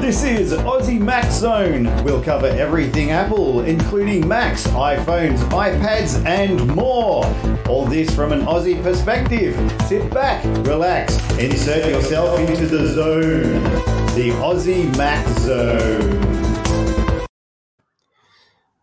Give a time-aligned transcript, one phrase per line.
[0.00, 1.84] This is Aussie Mac Zone.
[2.04, 7.26] We'll cover everything Apple, including Macs, iPhones, iPads, and more.
[7.68, 9.54] All this from an Aussie perspective.
[9.82, 13.62] Sit back, relax, insert yourself into the zone.
[14.14, 17.26] The Aussie Mac Zone.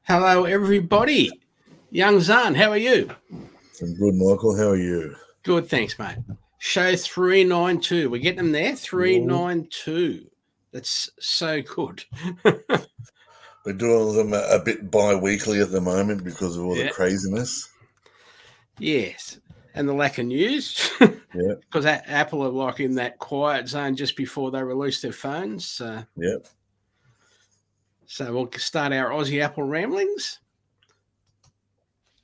[0.04, 1.32] Hello, everybody.
[1.90, 3.10] Young Zan, how are you?
[3.82, 4.56] I'm good, Michael.
[4.56, 5.16] How are you?
[5.42, 6.20] Good, thanks, mate.
[6.60, 8.12] Show 392.
[8.12, 8.76] We're getting them there.
[8.76, 10.28] 392.
[10.72, 12.04] That's so good.
[13.66, 16.86] We're doing them a, a bit bi-weekly at the moment because of all Yeah.
[16.86, 17.70] the craziness.
[18.80, 19.40] yes.
[19.74, 20.90] And the lack of news.
[21.00, 21.08] Yeah.
[21.62, 25.80] Because Apple are like in that quiet zone just before they release their phones.
[25.80, 26.48] Uh, Yep.
[28.08, 30.40] so we'll start our Aussie Apple ramblings.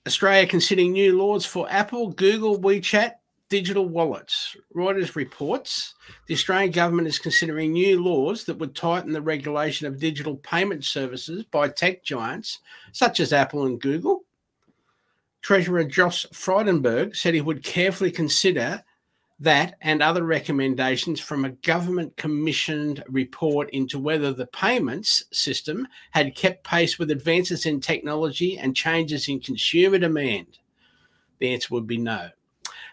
[0.07, 3.11] Australia considering new laws for Apple, Google, WeChat,
[3.53, 4.57] digital wallets.
[4.75, 5.94] Reuters reports
[6.25, 10.84] the Australian government is considering new laws that would tighten the regulation of digital payment
[10.84, 12.61] services by tech giants
[12.94, 14.23] such as Apple and Google.
[15.44, 18.83] Treasurer Josh Frydenberg said he would carefully consider
[19.39, 26.36] that and other recommendations from a government commissioned report into whether the payments system had
[26.36, 30.58] kept pace with advances in technology and changes in consumer demand.
[31.38, 32.31] The answer would be no.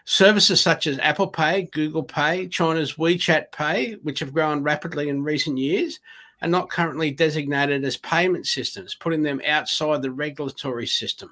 [0.05, 5.23] Services such as Apple Pay, Google Pay, China's WeChat Pay, which have grown rapidly in
[5.23, 5.99] recent years,
[6.41, 11.29] are not currently designated as payment systems, putting them outside the regulatory system.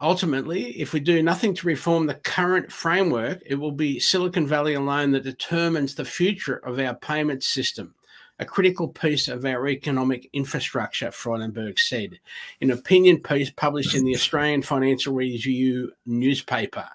[0.00, 4.74] Ultimately, if we do nothing to reform the current framework, it will be Silicon Valley
[4.74, 7.94] alone that determines the future of our payment system,
[8.38, 12.18] a critical piece of our economic infrastructure, Frydenberg said,
[12.60, 16.88] in an opinion piece published in the Australian Financial Review newspaper.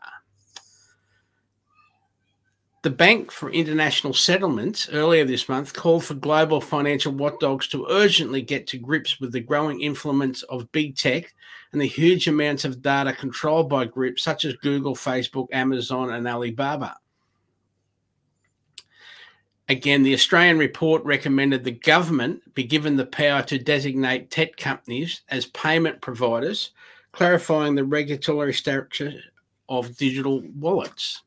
[2.83, 8.41] The Bank for International Settlements earlier this month called for global financial watchdogs to urgently
[8.41, 11.33] get to grips with the growing influence of big tech
[11.73, 16.27] and the huge amounts of data controlled by groups such as Google, Facebook, Amazon, and
[16.27, 16.95] Alibaba.
[19.69, 25.21] Again, the Australian report recommended the government be given the power to designate tech companies
[25.29, 26.71] as payment providers,
[27.11, 29.13] clarifying the regulatory structure
[29.67, 31.23] of digital wallets.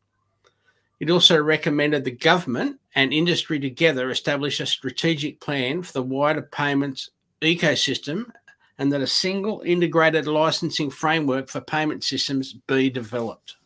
[1.00, 6.42] It also recommended the government and industry together establish a strategic plan for the wider
[6.42, 7.10] payments
[7.42, 8.30] ecosystem
[8.78, 13.56] and that a single integrated licensing framework for payment systems be developed.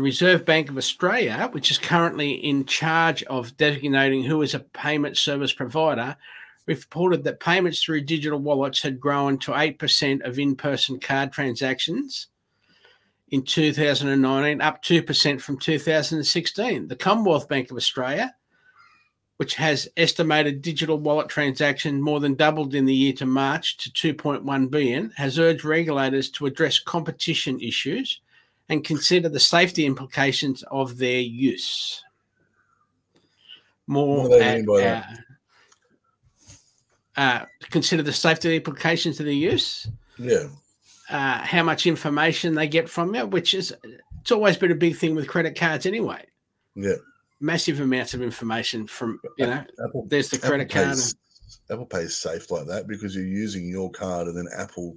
[0.00, 4.60] The Reserve Bank of Australia, which is currently in charge of designating who is a
[4.60, 6.16] payment service provider,
[6.64, 12.28] reported that payments through digital wallets had grown to 8% of in person card transactions
[13.28, 16.88] in 2019, up 2% from 2016.
[16.88, 18.34] The Commonwealth Bank of Australia,
[19.36, 24.14] which has estimated digital wallet transaction more than doubled in the year to March to
[24.14, 28.22] 2.1 billion, has urged regulators to address competition issues
[28.70, 32.02] and consider the safety implications of their use.
[33.86, 35.06] More What do they mean by that?
[37.16, 40.46] uh, uh, consider the safety implications of their use Yeah.
[41.10, 43.74] uh, how much information they get from you, which is
[44.20, 46.24] it's always been a big thing with credit cards anyway.
[46.76, 46.94] Yeah.
[47.40, 49.64] Massive amounts of information from you know.
[49.84, 50.88] Apple, There's the Apple credit card.
[50.88, 51.14] Pay's,
[51.70, 54.96] Apple Pay's safe like that because you're using your card and then Apple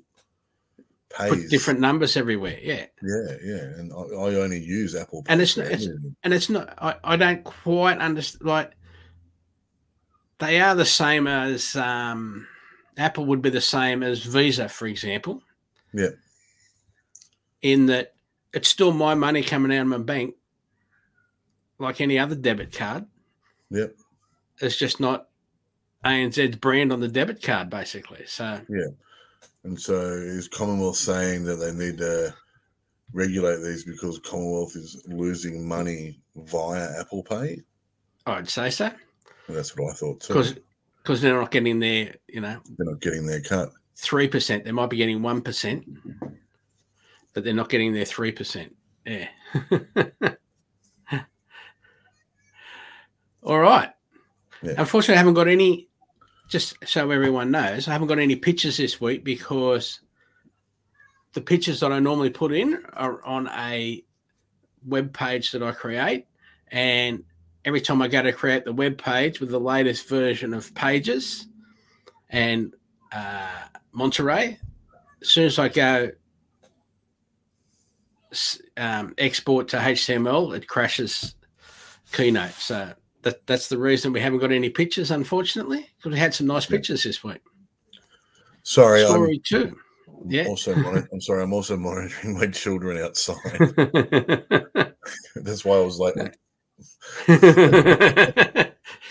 [1.13, 1.29] pays.
[1.29, 2.85] Put different numbers everywhere, yeah.
[3.01, 3.61] Yeah, yeah.
[3.77, 5.33] And I, I only use Apple Pay.
[5.33, 5.87] And it's not- it's-
[6.23, 6.73] And it's not.
[6.81, 8.45] I, I don't quite understand.
[8.45, 8.71] Like
[10.39, 12.47] they are the same as um,
[12.97, 15.41] Apple would be the same as Visa, for example.
[15.93, 16.09] Yeah.
[17.61, 18.13] In that
[18.53, 20.35] it's still my money coming out of my bank,
[21.79, 23.05] like any other debit card.
[23.71, 23.95] Yep.
[24.61, 25.29] It's just not
[26.05, 28.25] ANZ's brand on the debit card, basically.
[28.27, 28.59] So
[29.63, 32.33] And so is Commonwealth saying that they need to
[33.13, 37.61] regulate these because Commonwealth is losing money via Apple Pay?
[38.25, 38.85] I'd say so
[39.47, 40.55] And that's what I thought too.
[40.97, 43.69] because they're not getting their you know They're not getting their cut.
[43.95, 44.63] three percent.
[44.65, 45.85] They might be getting one percent,
[47.33, 48.75] but they're not getting their three percent.
[49.05, 49.27] Yeah.
[53.43, 53.89] All right.
[54.61, 54.75] Yeah.
[54.77, 55.89] Unfortunately, I haven't got any.
[56.53, 60.01] Just so everyone knows, I haven't got any pictures this week because
[61.33, 64.03] the pictures that I normally put in are on a
[64.85, 66.27] web page that I create,
[66.67, 67.23] and
[67.65, 71.47] every time I go to create the web page with the latest version of Pages
[72.29, 72.75] and
[73.11, 74.59] uh, Monterey,
[75.23, 76.11] as soon as I go
[78.77, 81.33] um, export to HTML, it crashes
[82.11, 82.51] Keynote.
[82.51, 86.47] So that that's the reason we haven't got any pictures, unfortunately, because we had some
[86.47, 86.77] nice Yeah.
[86.77, 87.41] pictures this week.
[88.63, 89.77] Sorry, I'm Story two.
[90.27, 90.45] Yeah.
[90.47, 90.73] also.
[90.75, 91.43] I'm sorry.
[91.43, 93.35] I'm also monitoring my children outside.
[95.35, 96.15] That's why I was like,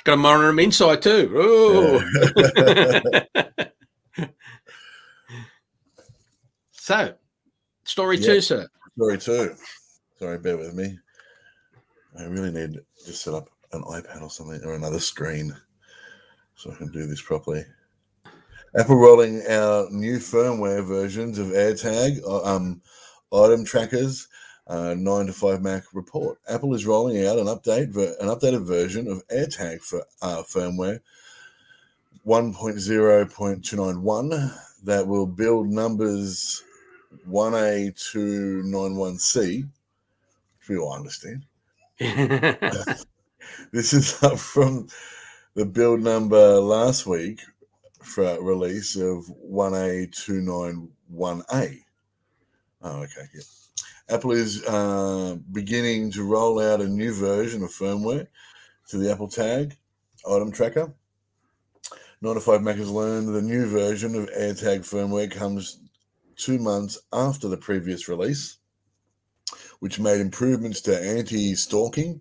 [0.04, 1.30] Got to monitor them inside too.
[1.36, 2.02] Oh.
[6.72, 7.14] so,
[7.84, 8.26] story Yeah.
[8.26, 8.66] two, sir.
[8.96, 9.54] Story two.
[10.18, 10.98] Sorry, bear with me.
[12.18, 15.54] I really need to set up an iPad or something or another screen
[16.54, 17.64] so I can do this properly.
[18.78, 22.80] Apple rolling out new firmware versions of AirTag, uh, um,
[23.32, 24.28] item trackers,
[24.68, 26.38] uh, nine to five Mac report.
[26.48, 31.00] Apple is rolling out an update, ver- an updated version of AirTag for uh, firmware
[32.26, 34.54] 1.0.291
[34.84, 36.64] that will build numbers
[37.28, 39.68] 1A to 91C,
[40.60, 41.44] if we all understand.
[43.72, 44.86] This is up from
[45.54, 47.40] the build number last week
[48.02, 51.78] for release of 1A291A.
[52.82, 53.26] Oh, okay.
[53.34, 53.42] Yeah.
[54.08, 58.26] Apple is uh, beginning to roll out a new version of firmware
[58.88, 59.76] to the Apple Tag
[60.30, 60.92] item tracker.
[62.20, 65.80] 95 Mac has learned the new version of AirTag firmware comes
[66.36, 68.58] two months after the previous release,
[69.80, 72.20] which made improvements to anti stalking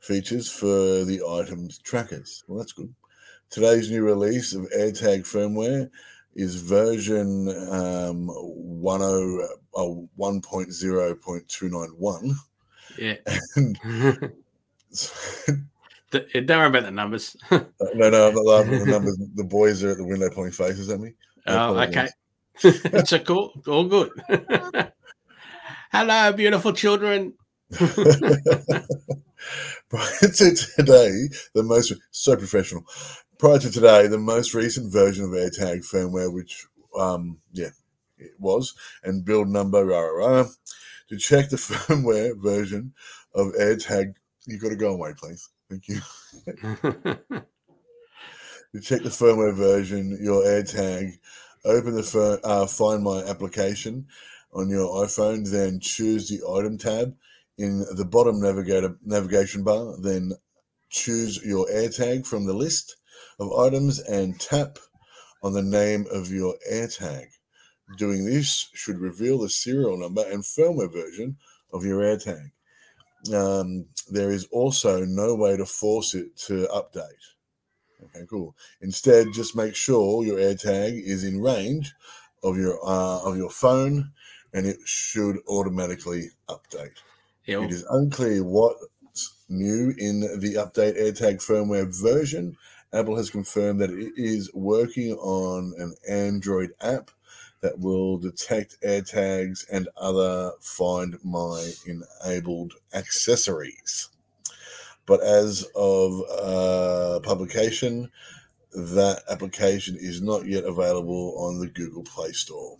[0.00, 2.42] features for the items trackers.
[2.46, 2.92] Well, that's good.
[3.50, 5.90] Today's new release of AirTag firmware
[6.34, 8.34] is version um, 10,
[9.74, 12.34] uh, 1.0.291.
[12.98, 13.14] yeah.
[13.56, 13.78] And
[16.10, 17.36] Don't worry about the numbers.
[17.50, 17.64] no,
[17.94, 19.16] no, I'm not laughing at the numbers.
[19.36, 21.12] The boys are at the window pointing faces at me.
[21.46, 22.08] Oh, okay.
[22.64, 24.10] it's a cool, all good.
[25.92, 27.34] Hello, beautiful children.
[29.88, 32.84] Prior to today, the most so professional.
[33.38, 36.66] Prior to today, the most recent version of AirTag firmware, which
[36.98, 37.70] um yeah,
[38.18, 38.74] it was,
[39.04, 40.48] and build number rah, rah, rah,
[41.08, 42.92] to check the firmware version
[43.34, 44.14] of AirTag.
[44.46, 45.48] you've got to go away, please.
[45.68, 46.00] Thank you.
[48.72, 51.18] To check the firmware version, your AirTag,
[51.64, 54.06] open the fir- uh, Find My application
[54.52, 57.16] on your iPhone, then choose the item tab
[57.60, 59.94] in the bottom navigator navigation bar.
[60.00, 60.32] Then
[60.88, 62.96] choose your AirTag from the list
[63.38, 64.78] of items and tap
[65.42, 67.26] on the name of your AirTag.
[67.98, 71.36] Doing this should reveal the serial number and firmware version
[71.72, 72.50] of your AirTag.
[73.34, 77.34] Um, there is also no way to force it to update.
[78.02, 78.56] Okay, cool.
[78.80, 81.92] Instead, just make sure your AirTag is in range
[82.42, 84.12] of your uh, of your phone,
[84.54, 86.96] and it should automatically update.
[87.64, 92.56] It is unclear what's new in the update AirTag firmware version.
[92.92, 97.10] Apple has confirmed that it is working on an Android app
[97.60, 104.08] that will detect AirTags and other Find My enabled accessories.
[105.06, 108.10] But as of uh, publication,
[108.72, 112.76] that application is not yet available on the Google Play Store.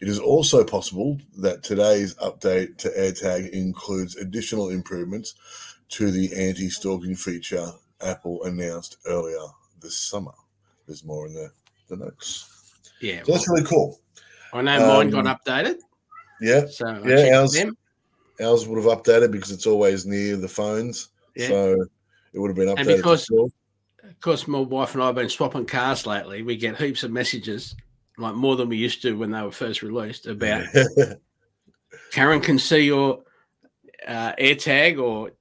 [0.00, 5.34] It is also possible that today's update to AirTag includes additional improvements
[5.90, 7.66] to the anti stalking feature
[8.00, 9.38] Apple announced earlier
[9.80, 10.32] this summer.
[10.86, 11.50] There's more in the,
[11.88, 12.48] the notes.
[13.00, 13.22] yeah.
[13.24, 14.00] So that's really cool.
[14.52, 15.76] I know mine um, got updated,
[16.40, 17.76] Yeah, so I yeah, ours- them.
[18.42, 21.08] ours would have updated because it's always near the phones.
[21.36, 21.48] Yeah.
[21.48, 21.86] So
[22.34, 22.78] it would have been updated.
[22.78, 26.42] And because- Of course, my wife and I have been swapping cars lately.
[26.42, 27.74] We get heaps of messages,
[28.22, 30.64] like more than we used to when they were first released, about
[32.12, 33.22] Karen can see your
[34.06, 35.32] uh, AirTag, or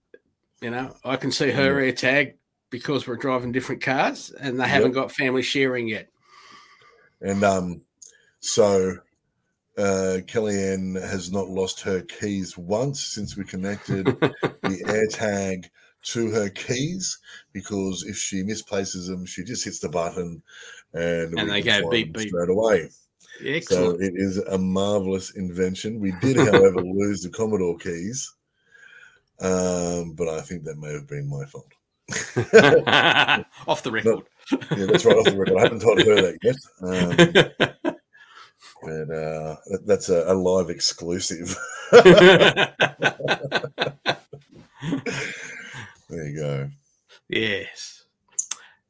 [0.61, 2.33] you know, I can see her AirTag
[2.69, 6.09] because we're driving different cars, and they haven't got family sharing yet.
[7.21, 7.81] And um,
[8.39, 8.97] so
[9.77, 15.69] uh, Kellyanne has not lost her keys once since we connected the AirTag
[16.03, 17.20] to her keys
[17.53, 20.41] because if she misplaces them, she just hits the button
[20.93, 22.29] and, And they go beep, beep.
[22.29, 22.89] straight away.
[23.39, 24.01] So Excellent.
[24.01, 26.00] it is a marvelous invention.
[26.00, 28.34] We did, however, lose the Commodore keys,
[29.39, 31.72] um, but I think that may have been my fault.
[33.67, 34.24] Off the record.
[34.75, 35.58] Yeah, that's right off the record.
[35.58, 36.58] I haven't told her that yet.
[36.81, 37.15] Um,
[38.84, 41.55] but uh, that, that's a, a live exclusive.
[46.12, 46.70] There you go.
[47.30, 48.06] yes.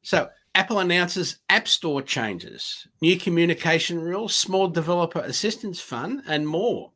[0.02, 6.90] So Apple announces App Store changes, new communication rules, small developer assistance fund, and more.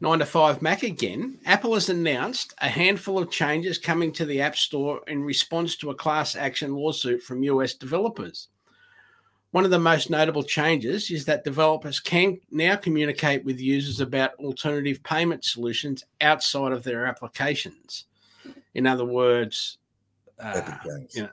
[0.00, 4.40] 9 to 5 Mac again, Apple has announced a handful of changes coming to the
[4.40, 8.48] App Store in response to a class action lawsuit from US developers.
[9.50, 14.34] One of the most notable changes is that developers can now communicate with users about
[14.34, 18.04] alternative payment solutions outside of their applications.
[18.74, 19.78] In other words,
[20.38, 20.60] uh,
[21.10, 21.28] you know,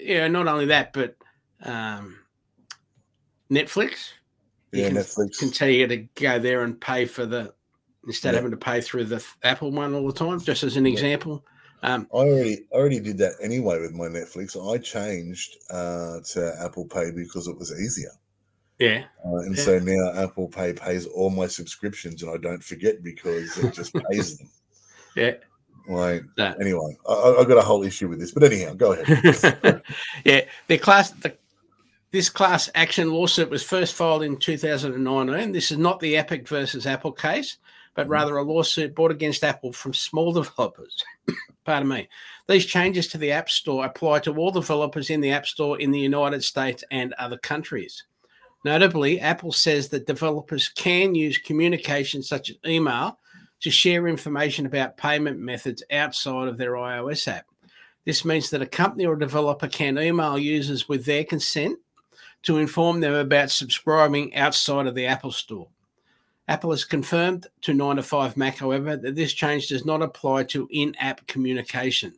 [0.00, 1.16] yeah, not only that, but
[1.62, 2.18] um,
[3.50, 4.12] Netflix
[4.72, 7.54] yeah, can, Netflix can tell you to go there and pay for the
[8.06, 8.38] instead Yeah.
[8.38, 10.40] of having to pay through the Apple one all the time.
[10.40, 10.92] Just as an Yeah.
[10.92, 11.44] example,
[11.82, 14.56] um, I already I already did that anyway with my Netflix.
[14.56, 18.12] I changed uh, to Apple Pay because it was easier,
[18.78, 19.64] yeah, uh, and Yeah.
[19.64, 23.94] so now Apple Pay pays all my subscriptions, and I don't forget because it just
[24.10, 24.50] pays them.
[25.16, 25.32] yeah,
[25.86, 26.54] Like No.
[26.60, 29.82] anyway, I, I got a whole issue with this, but anyhow, go ahead.
[30.24, 30.40] yeah.
[30.68, 31.36] The class, the,
[32.10, 35.52] this class action lawsuit was first filed in 2019.
[35.52, 37.58] This is not the Epic versus Apple case,
[37.94, 38.10] but Mhm.
[38.10, 41.02] rather a lawsuit brought against Apple from small developers.
[41.64, 42.08] Pardon me.
[42.46, 45.90] These changes to the App Store apply to all developers in the App Store in
[45.90, 48.04] the United States and other countries.
[48.64, 53.18] Notably, Apple says that developers can use communication such as email
[53.64, 57.46] to share information about payment methods outside of their iOS app.
[58.04, 61.78] This means that a company or developer can email users with their consent
[62.42, 65.66] to inform them about subscribing outside of the Apple Store.
[66.46, 70.44] Apple has confirmed to 9 to 5 Mac, however, that this change does not apply
[70.44, 72.12] to in app communication.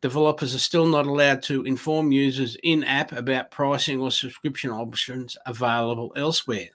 [0.00, 5.36] Developers are still not allowed to inform users in app about pricing or subscription options
[5.44, 6.70] available elsewhere.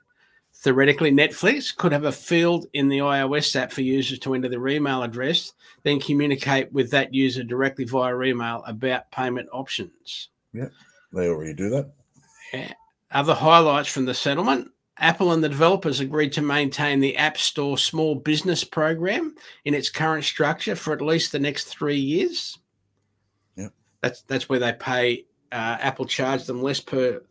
[0.62, 4.68] Theoretically, Netflix could have a field in the iOS app for users to enter their
[4.68, 10.30] email address, then communicate with that user directly via email about payment options.
[10.51, 10.68] Yeah,
[11.13, 12.75] they already do that.
[13.12, 17.78] Other highlights from the settlement Apple and the developers agreed to maintain the App Store
[17.78, 22.60] Small Business Program in its current structure for at least the next three years.
[23.56, 23.72] Yep.
[24.01, 25.25] That's that's where they pay.
[25.51, 27.24] Uh, Apple charge them less per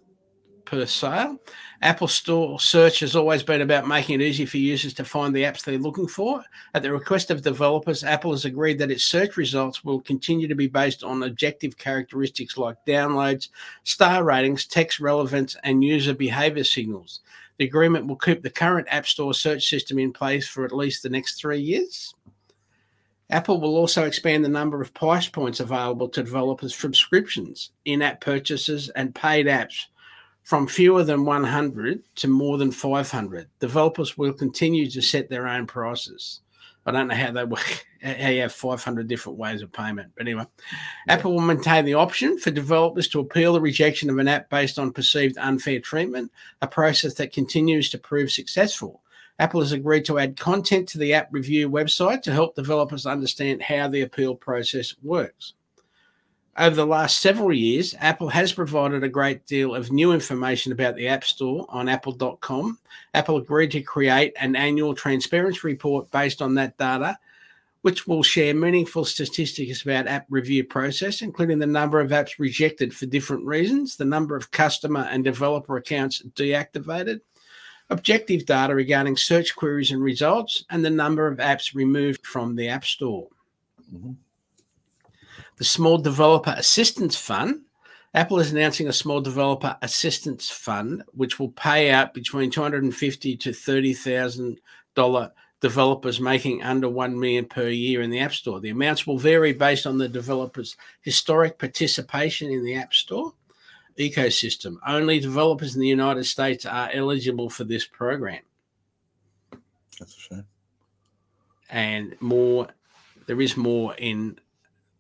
[0.68, 1.38] per sale.
[1.80, 5.44] Apple Store search has always been about making it easy for users to find the
[5.44, 6.44] apps they're looking for.
[6.74, 10.54] At the request of developers, Apple has agreed that its search results will continue to
[10.54, 13.48] be based on objective characteristics like downloads,
[13.84, 17.20] star ratings, text relevance, and user behavior signals.
[17.56, 21.02] The agreement will keep the current App Store search system in place for at least
[21.02, 22.14] the next three years.
[23.30, 28.20] Apple will also expand the number of price points available to developers subscriptions, in app
[28.20, 29.86] purchases, and paid apps
[30.48, 33.50] from fewer than 100 to more than 500.
[33.60, 36.40] Developers will continue to set their own prices.
[36.86, 40.10] I don't know how they work, how you have 500 different ways of payment.
[40.16, 40.46] But anyway,
[41.06, 44.78] Apple will maintain the option for developers to appeal the rejection of an app based
[44.78, 49.02] on perceived unfair treatment, a process that continues to prove successful.
[49.38, 53.60] Apple has agreed to add content to the app review website to help developers understand
[53.60, 55.52] how the appeal process works.
[56.58, 60.96] Over the last several years, Apple has provided a great deal of new information about
[60.96, 62.78] the App Store on apple.com.
[63.14, 67.16] Apple agreed to create an annual transparency report based on that data,
[67.82, 72.92] which will share meaningful statistics about app review process, including the number of apps rejected
[72.92, 77.20] for different reasons, the number of customer and developer accounts deactivated,
[77.90, 82.68] objective data regarding search queries and results, and the number of apps removed from the
[82.68, 83.28] App Store.
[83.94, 84.16] Mhm.
[85.58, 87.62] The Small Developer Assistance Fund.
[88.14, 92.84] Apple is announcing a small developer assistance fund, which will pay out between two hundred
[92.84, 94.60] and fifty to thirty thousand
[94.94, 98.60] dollar developers making under one million per year in the App Store.
[98.60, 103.34] The amounts will vary based on the developer's historic participation in the App Store
[103.98, 104.76] ecosystem.
[104.86, 108.42] Only developers in the United States are eligible for this program.
[109.98, 110.46] That's a shame.
[111.68, 112.68] And more,
[113.26, 114.38] there is more in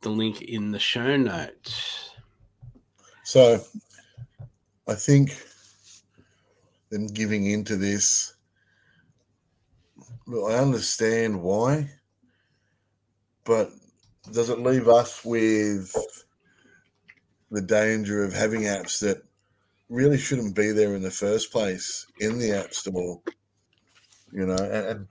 [0.00, 2.10] the link in the show notes.
[3.24, 3.60] So
[4.86, 5.36] I think
[6.90, 8.34] them giving into this,
[10.26, 11.90] look, I understand why,
[13.44, 13.70] but
[14.32, 15.94] does it leave us with
[17.50, 19.22] the danger of having apps that
[19.88, 23.20] really shouldn't be there in the first place in the App Store?
[24.32, 25.06] You know, and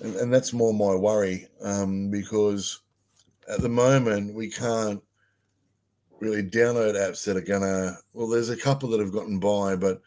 [0.00, 2.80] and, and that's more my worry um, because
[3.48, 5.02] at the moment we can't
[6.20, 10.02] really download apps that are gonna well there's a couple that have gotten by but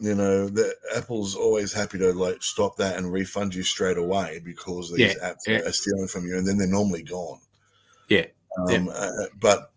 [0.00, 4.40] you know the apple's always happy to like stop that and refund you straight away
[4.44, 5.60] because these Yeah, apps yeah.
[5.66, 7.40] are stealing from you and then they're normally gone
[8.08, 8.26] Yeah,
[8.68, 9.72] um, uh, but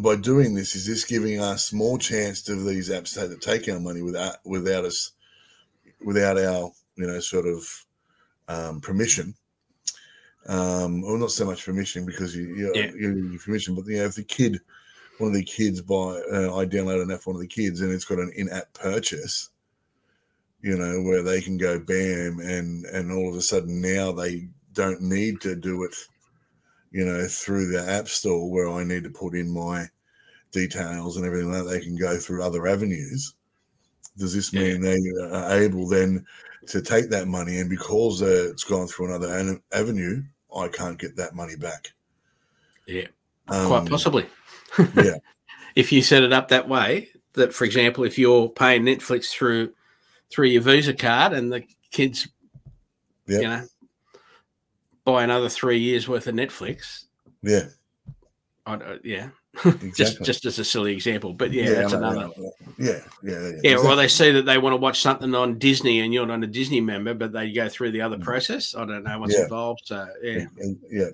[0.00, 3.68] by doing this is this giving us more chance to these apps to, to take
[3.68, 5.12] our money without without us
[6.04, 7.86] without our you know, sort of
[8.48, 9.34] um, permission.
[10.46, 12.90] Um, well, not so much permission because you you, Yeah.
[12.94, 14.60] you you permission, but you know, if the kid,
[15.18, 17.80] one of the kids buy, uh, I download an app for one of the kids,
[17.80, 19.50] and it's got an in-app purchase.
[20.62, 24.48] You know, where they can go bam, and and all of a sudden now they
[24.72, 25.94] don't need to do it,
[26.90, 29.88] you know, through the app store where I need to put in my
[30.52, 31.70] details and everything like that.
[31.70, 33.34] They can go through other avenues.
[34.18, 34.62] Does this Yeah.
[34.62, 36.26] mean they are able then
[36.68, 40.22] to take that money and because uh, it's gone through another an- avenue,
[40.54, 41.92] I can't get that money back?
[42.86, 43.06] Yeah,
[43.48, 44.26] Um, quite possibly.
[44.96, 45.16] yeah.
[45.74, 49.72] if you set it up that way, that for example, if you're paying Netflix through
[50.30, 52.28] through your Visa card and the kids,
[53.26, 53.42] Yep.
[53.42, 53.64] you know,
[55.04, 57.04] buy another three years worth of Netflix,
[57.42, 57.66] Yeah,
[58.66, 59.28] I, don't- yeah,
[59.64, 59.90] exactly.
[59.94, 62.30] just just as a silly example, but yeah, I that's know, another.
[62.38, 62.44] yeah,
[62.78, 63.38] yeah, yeah, yeah.
[63.40, 63.90] Yeah, exactly.
[63.90, 66.46] or they see that they want to watch something on Disney and you're not a
[66.46, 68.22] Disney member, but they go through the other Mm.
[68.24, 68.74] process.
[68.74, 69.42] I don't know what's Yeah.
[69.44, 69.82] involved.
[69.84, 71.08] So yeah, And- yeah.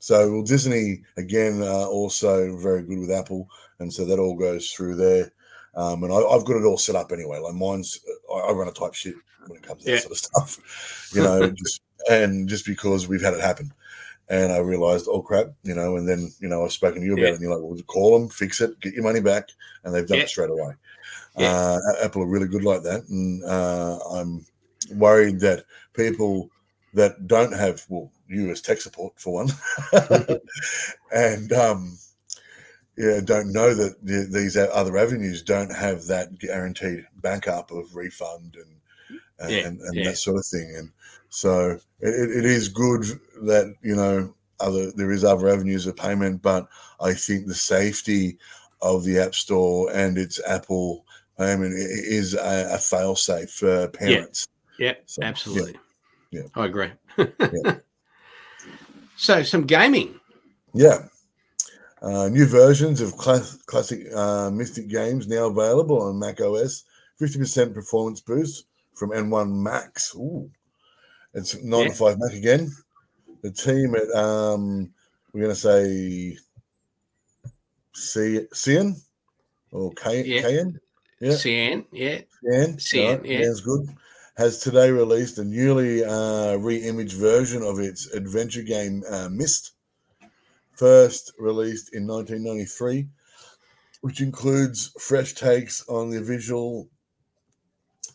[0.00, 3.48] So well, Disney again, uh, also very good with Apple,
[3.78, 5.32] and so that all goes through there.
[5.76, 7.38] Um, and I, I've got it all set up anyway.
[7.38, 7.98] Like mine's,
[8.32, 9.14] I, I run a type shit
[9.46, 9.96] when it comes to Yeah.
[9.96, 11.50] that sort of stuff, you know.
[11.56, 13.72] just and just because we've had it happen,
[14.28, 15.96] and I realized, oh crap, you know.
[15.96, 17.28] And then you know I've spoken to you about Yeah.
[17.28, 19.48] it, and you're like, well, call them, fix it, get your money back,
[19.84, 20.24] and they've done Yeah.
[20.24, 20.72] it straight away.
[21.36, 21.52] Yeah.
[21.52, 24.46] Uh, Apple are really good like that, and uh, I'm
[24.94, 25.64] worried that
[25.94, 26.50] people
[26.92, 29.48] that don't have well you as tech support for one
[31.14, 31.98] and um
[32.96, 38.56] yeah don't know that the, these other avenues don't have that guaranteed backup of refund
[38.56, 40.04] and and, Yeah, and, and yeah.
[40.04, 40.90] that sort of thing and
[41.34, 43.04] so it, it- is good
[43.42, 46.68] that you know other there is other avenues of payment but
[47.00, 48.38] i think the safety
[48.82, 51.04] of the app store and its apple
[51.36, 54.46] payment is a, a fail safe for parents
[54.78, 55.28] yeah, So, yeah.
[55.28, 55.76] absolutely.
[56.30, 56.42] Yeah.
[56.56, 56.90] I agree.
[57.16, 57.76] Yeah.
[59.16, 60.18] so some gaming.
[60.74, 61.06] Yeah.
[62.02, 66.82] Uh, new versions of class, classic uh, Mystic games now available on Mac OS.
[67.20, 68.66] 50% performance boost
[68.96, 70.12] from M1 Max.
[70.16, 70.50] Ooh.
[71.34, 72.70] It's 95 Mac again.
[73.42, 74.92] The team at, um,
[75.32, 76.38] we're going to say
[77.94, 78.96] C- Cian
[79.72, 80.42] or K- Yeah.
[80.42, 80.80] Kayan?
[81.20, 81.36] Yeah.
[81.36, 82.78] Cyan, yeah, Cian.
[82.78, 83.38] Cian, right, yeah.
[83.42, 83.88] Cian's good.
[84.36, 89.72] Has today released a newly uh, re-imaged version of its adventure game uh, Myst,
[90.76, 93.08] first released in 1993,
[94.02, 96.88] which includes fresh takes on the visual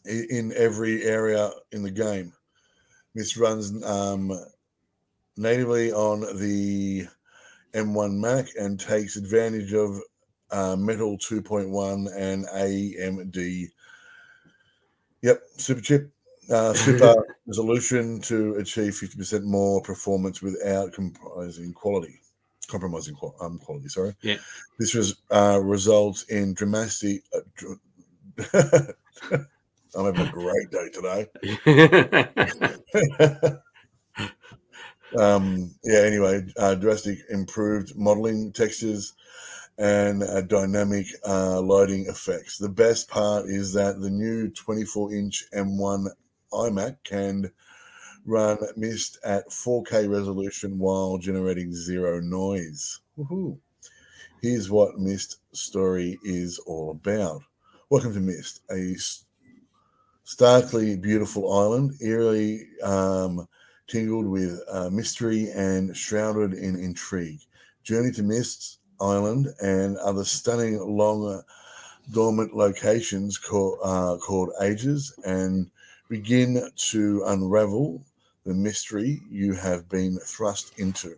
[0.06, 2.34] in every area in the game.
[3.16, 4.32] Myst runs um,
[5.38, 7.08] natively on the
[7.74, 10.00] M1 Mac and takes advantage of
[10.52, 13.68] uh, Metal 2.1 and AMD.
[15.22, 16.12] Yep, super chip,
[16.50, 17.14] uh, super
[17.48, 22.20] resolution to achieve 50% more performance without compromising quality.
[22.68, 24.16] Compromising qual- um, quality, sorry.
[24.22, 24.38] Yeah.
[24.78, 27.24] This was uh, results in dramatic.
[29.96, 31.28] I'm having a great day today.
[35.20, 39.14] um, yeah, anyway, uh, drastic improved modeling textures
[39.78, 42.58] and uh, dynamic uh, lighting effects.
[42.58, 46.08] The best part is that the new 24 inch M1
[46.54, 47.52] iMac can
[48.26, 53.02] run Myst at 4K resolution while generating zero noise.
[53.18, 53.60] Woohoo.
[54.42, 57.44] Here's what Myst story is all about.
[57.90, 59.26] Welcome to Myst, a s-
[60.24, 63.48] starkly beautiful island, eerily um,
[63.88, 67.40] tingled with uh, mystery and shrouded in intrigue.
[67.84, 71.42] Journey to Myst's Island and other stunning long uh,
[72.12, 75.70] dormant locations called, uh, called Ages and
[76.10, 78.04] begin to unravel
[78.46, 81.16] the mystery you have been thrust into.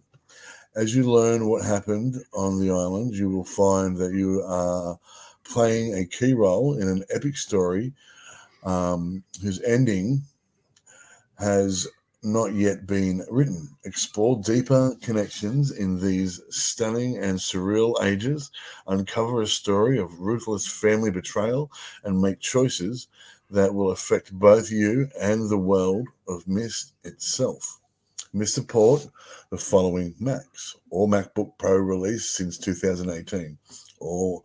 [0.76, 4.98] As you learn what happened on the island, you will find that you are
[5.44, 7.94] playing a key role in an epic story
[8.64, 10.24] um, whose ending
[11.38, 11.88] has
[12.24, 13.68] not yet been written.
[13.84, 18.52] Explore deeper connections in these stunning and surreal ages,
[18.88, 21.72] uncover a story of ruthless family betrayal,
[22.04, 23.08] and make choices
[23.50, 27.80] that will affect both you and the world of Myst itself.
[28.34, 29.08] Myst support
[29.50, 33.58] the following Macs or MacBook Pro release since 2018,
[34.00, 34.44] or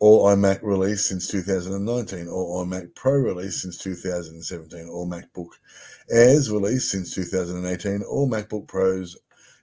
[0.00, 5.48] or iMac release since 2019, or iMac Pro release since 2017, or MacBook
[6.10, 9.16] Airs released since 2018, or MacBook Pros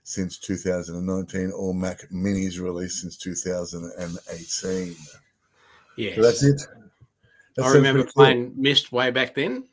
[0.04, 4.94] since 2019, or Mac Minis released since 2018.
[5.96, 6.14] yes.
[6.14, 6.60] So that's it.
[7.56, 8.24] That I remember pretty cool.
[8.24, 9.64] playing Myst way back then,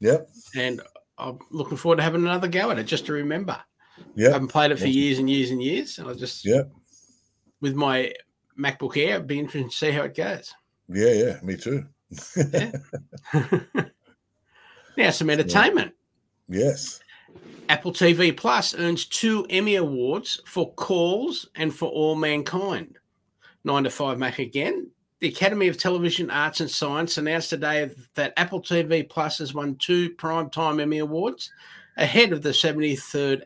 [0.00, 0.28] Yep.
[0.54, 0.80] and
[1.18, 3.58] I'm looking forward to having another go at it just to remember.
[4.14, 4.28] Yeah.
[4.28, 5.98] I haven't played it for years and years and years.
[5.98, 6.62] And I just, yeah,
[7.60, 8.12] with my
[8.60, 10.52] MacBook Air, be interesting to see how it goes.
[10.88, 11.38] yeah, yeah.
[11.42, 11.86] Me too.
[14.96, 15.92] now, some entertainment.
[16.48, 17.00] yes.
[17.68, 22.98] Apple TV Plus earns two Emmy Awards for Calls and for All Mankind.
[23.62, 24.90] Nine to five Mac again.
[25.20, 29.76] The Academy of Television Arts and Science announced today that Apple TV Plus has won
[29.76, 31.52] two Primetime Emmy Awards
[31.96, 33.42] ahead of the 73rd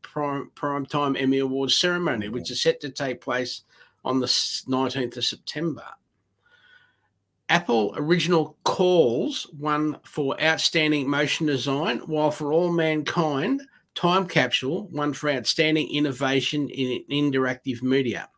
[0.00, 3.62] Prime, Primetime Emmy Awards ceremony, which is set to take place
[4.04, 5.84] on the 19th of September.
[7.48, 13.62] Apple Original Calls won for Outstanding Motion Design, while for All Mankind,
[13.96, 18.28] Time Capsule won for Outstanding Innovation in Interactive Media.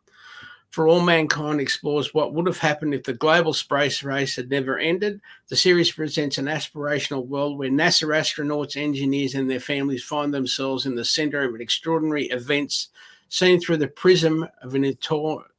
[0.71, 4.79] For All Mankind explores what would have happened if the global space race had never
[4.79, 5.21] ended.
[5.47, 10.87] The series presents an aspirational world where NASA astronauts, engineers, and their families find themselves
[10.87, 12.89] in the center of extraordinary events
[13.29, 14.83] seen through the prism of an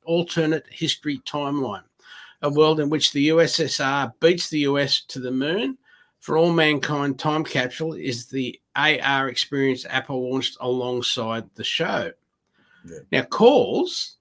[0.04, 1.84] alternate history timeline
[2.44, 5.78] a world in which the USSR beats the US to the moon.
[6.20, 12.12] For All Mankind Time Capsule is the AR experience Apple launched alongside the show.
[12.86, 12.98] Yeah.
[13.12, 14.16] Now, Calls,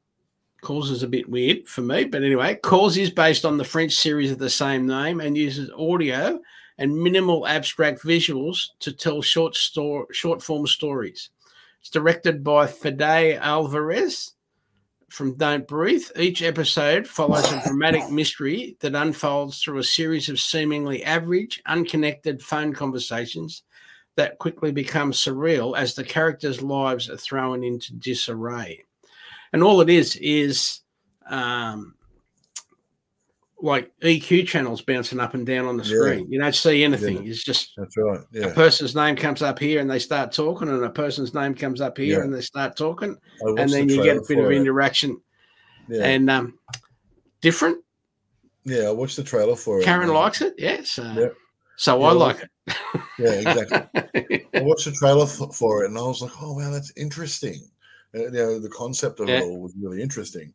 [0.61, 3.91] Calls is a bit weird for me, but anyway, Calls is based on the French
[3.91, 6.39] series of the same name and uses audio
[6.77, 11.29] and minimal abstract visuals to tell short story, short form stories.
[11.81, 14.33] It's directed by Fede Alvarez
[15.13, 16.07] from Don't Breathe.
[16.15, 22.41] Each episode follows a dramatic mystery that unfolds through a series of seemingly average, unconnected
[22.41, 23.61] phone conversations
[24.15, 28.83] that quickly become surreal as the characters' lives are thrown into disarray.
[29.53, 30.79] And all it is is
[31.27, 31.93] um,
[33.63, 35.95] like EQ channels bouncing up and down on the Yeah.
[35.95, 36.29] screen.
[36.29, 37.25] You don't see anything.
[37.25, 38.19] It's just That's right.
[38.33, 38.47] Yeah.
[38.47, 41.79] a person's name comes up here and they start talking, and a person's name comes
[41.79, 42.23] up here Yeah.
[42.25, 44.57] and they start talking, and then the you get a bit of it.
[44.57, 45.17] interaction
[45.87, 46.03] Yeah.
[46.03, 46.59] and um,
[47.41, 47.77] different.
[48.65, 49.85] yeah, I watched the trailer for it.
[49.85, 50.99] Karen likes it, yes.
[50.99, 51.27] Uh, Yeah.
[51.77, 52.49] So Yeah, I like
[53.17, 54.45] Yeah, exactly.
[54.53, 57.61] I watched the trailer f- for it and I was like, oh, wow, that's interesting.
[58.15, 59.39] Uh, you know, the concept of Yeah.
[59.39, 60.53] it all was really interesting.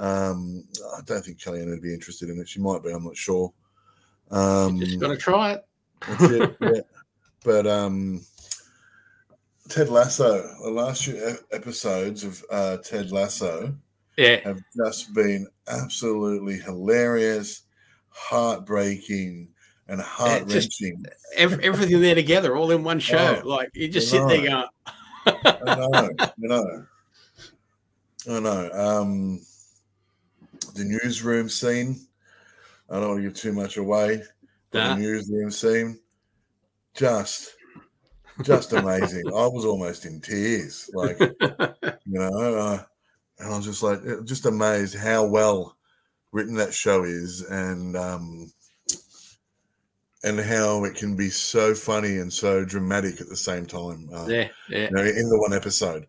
[0.00, 0.64] Um,
[0.96, 2.48] I don't think Kellyanne would be interested in it.
[2.48, 3.52] She might be, I'm not sure.
[4.30, 5.66] Um, Just gonna try it.
[6.08, 6.80] that's it, yeah.
[7.44, 8.22] But um,
[9.68, 13.74] Ted Lasso, the last few episodes of uh, Ted Lasso
[14.16, 17.62] Yeah, have just been absolutely hilarious,
[18.08, 19.48] heartbreaking,
[19.86, 21.04] and heart wrenching.
[21.36, 23.42] Every, everything there together, all in one show.
[23.44, 24.64] Oh, like you just sit there going,
[25.26, 26.86] I know, I know,
[28.30, 28.70] I know.
[28.72, 29.40] Um,
[30.74, 32.00] the newsroom scene.
[32.88, 34.22] I don't want to give too much away.
[34.70, 35.98] But the newsroom scene,
[36.94, 37.56] just,
[38.42, 39.24] just amazing.
[39.28, 42.82] I was almost in tears, like you know, uh,
[43.38, 45.76] and I was just like, just amazed how well
[46.32, 48.52] written that show is, and um,
[50.22, 54.08] and how it can be so funny and so dramatic at the same time.
[54.12, 56.06] Uh, yeah, yeah, you know, in the one episode.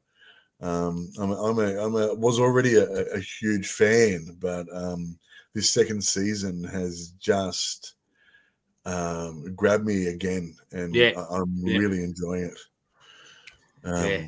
[0.62, 5.18] Um, I'm, a, I'm a, I'm a, was already a, a huge fan, but um,
[5.54, 7.96] this second season has just
[8.86, 11.78] um, grabbed me again, and Yeah, I, am yeah.
[11.78, 12.60] really enjoying it.
[13.84, 14.28] Um, Yeah.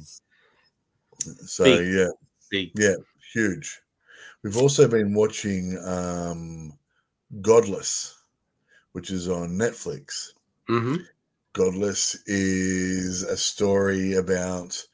[1.45, 1.93] So Big.
[1.93, 2.09] yeah,
[2.51, 2.71] big.
[2.75, 2.95] yeah,
[3.33, 3.81] huge.
[4.43, 6.77] We've also been watching um,
[7.41, 8.17] Godless,
[8.93, 10.33] which is on Netflix.
[10.67, 10.97] hmm
[11.53, 14.87] Godless is a story about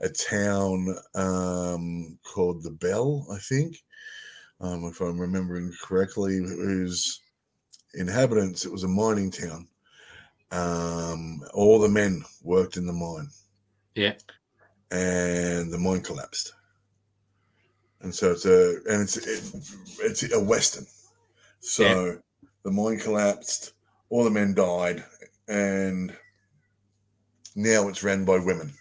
[0.00, 3.82] a town um, called the Bell, I think,
[4.60, 7.20] um, if I'm remembering correctly, whose
[7.94, 9.68] inhabitants, it was a mining town.
[10.50, 13.28] Um, all the men worked in the mine.
[13.94, 14.14] Yeah.
[14.90, 16.52] And the mine collapsed.
[18.00, 20.86] And so it's a, and it's, it, it's a Western.
[21.60, 22.18] So
[22.64, 23.72] the mine collapsed,
[24.10, 25.02] all the men died,
[25.48, 26.14] and
[27.56, 28.72] now it's ran by women.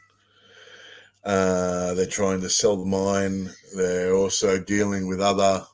[1.24, 3.50] Uh, they're trying to sell the mine.
[3.76, 5.66] They're also dealing with other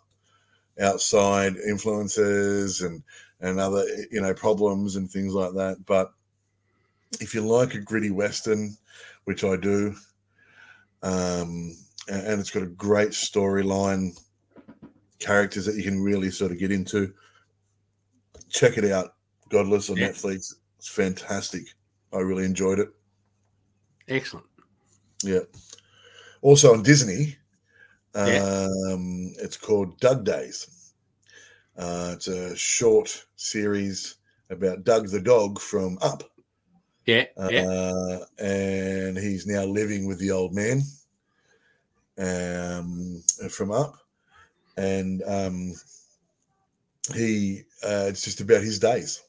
[0.82, 3.04] outside influences and
[3.42, 5.78] and other you know problems and things like that.
[5.86, 6.14] But
[7.20, 8.78] if you like a gritty western,
[9.26, 9.96] which I do,
[11.02, 11.76] um,
[12.08, 14.20] and, it's got a great storyline,
[15.20, 17.14] characters that you can really sort of get into.
[18.50, 19.16] Check it out,
[19.50, 20.10] Godless on Yeah.
[20.10, 20.54] Netflix.
[20.78, 21.64] It's fantastic.
[22.14, 22.90] I really enjoyed it.
[24.08, 24.46] Excellent.
[25.24, 25.42] Yeah.
[26.42, 27.38] Also on Disney,
[28.16, 28.68] Yeah.
[28.92, 30.94] um, it's called Dug Days.
[31.78, 34.16] Uh, it's a short series
[34.50, 36.24] about Dug the dog from Up.
[37.06, 40.84] Yeah, yeah, uh, and he's now living with the old man
[42.20, 43.96] um, from Up,
[44.78, 45.74] and um,
[47.16, 49.24] he uh, it's just about his days.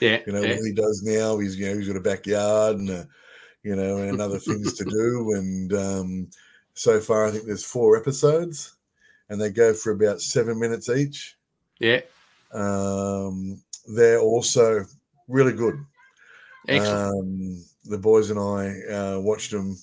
[0.00, 0.20] yeah.
[0.26, 0.56] You know yeah.
[0.56, 1.38] what he does now.
[1.38, 3.08] He's you know he's got a backyard and a,
[3.64, 5.32] you know and other things to do.
[5.32, 6.30] And um,
[6.74, 8.76] so far, I think there's four episodes,
[9.28, 11.36] and they go for about seven minutes each.
[11.80, 12.00] yeah.
[12.52, 14.84] Um, they're also
[15.28, 15.84] really good.
[16.68, 17.18] Excellent.
[17.18, 19.76] Um, the boys and I uh, watched them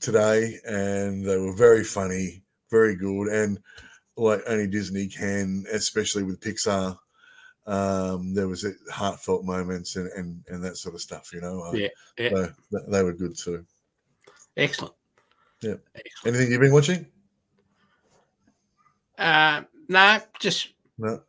[0.00, 3.58] today, and they were very funny, very good, and
[4.16, 6.96] like only Disney can, especially with Pixar.
[7.66, 11.72] Um, there was uh, heartfelt moments and, and and that sort of stuff, you know.
[11.72, 12.30] Yeah, yeah.
[12.30, 13.64] So th- they were good too.
[14.56, 14.94] Excellent.
[15.60, 15.74] Yeah.
[15.94, 16.26] Excellent.
[16.36, 17.06] Anything you've been watching?
[19.18, 21.22] Uh, no, just No.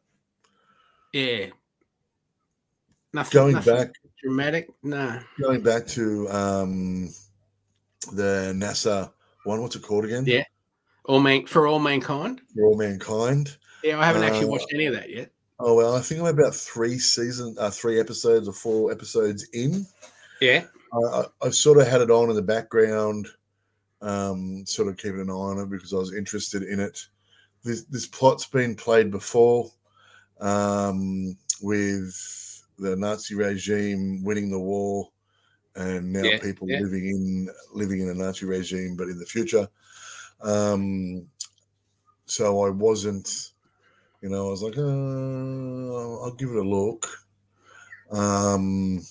[1.13, 1.48] yeah.
[3.13, 3.32] Nothing.
[3.38, 3.89] Going nothing back,
[4.24, 4.69] dramatic.
[4.82, 5.19] No.
[5.39, 7.10] going back to um,
[8.13, 9.12] the NASA
[9.43, 9.62] one.
[9.62, 10.24] What's it called again?
[10.26, 10.43] Yeah.
[11.06, 12.41] All man for all mankind.
[12.56, 13.56] For all mankind.
[13.84, 15.32] Yeah, I haven't actually Uh, watched any of that yet.
[15.60, 19.86] Oh well, I think I'm about three season, uh, three episodes or four episodes in.
[20.42, 20.66] Yeah.
[20.94, 23.28] I, I, I've sort of had it on in the background,
[24.02, 27.08] um, sort of keeping an eye on it because I was interested in it.
[27.63, 29.72] This, this plot's been played before
[30.42, 32.16] um, with
[32.80, 35.12] the Nazi regime winning the war,
[35.76, 36.80] and now Yeah, people yeah.
[36.80, 39.68] living in living in a Nazi regime, but in the future.
[40.42, 41.30] Um,
[42.26, 43.53] so I wasn't,
[44.24, 47.06] you know, I was like, uh, I'll give it a look.
[48.10, 49.02] Um,